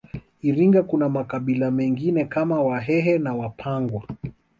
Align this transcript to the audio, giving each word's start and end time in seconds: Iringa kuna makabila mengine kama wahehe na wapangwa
Iringa 0.41 0.83
kuna 0.83 1.09
makabila 1.09 1.71
mengine 1.71 2.25
kama 2.25 2.61
wahehe 2.61 3.17
na 3.17 3.33
wapangwa 3.35 4.03